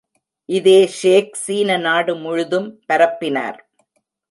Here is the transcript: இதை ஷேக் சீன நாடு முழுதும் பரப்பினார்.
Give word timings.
இதை 0.49 0.79
ஷேக் 0.87 1.35
சீன 1.43 1.77
நாடு 1.77 2.15
முழுதும் 2.15 2.67
பரப்பினார். 2.87 3.59